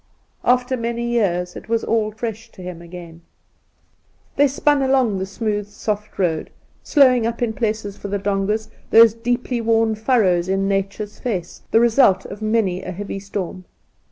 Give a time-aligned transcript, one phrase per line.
[0.43, 3.21] After many years it was all fresh to him again.
[4.35, 6.49] They spun along the smooth soft road,
[6.81, 11.79] slowing up in places for the dongas— those deeply worn furrows in Nature's face, the
[11.79, 13.65] result of many a heavy storm.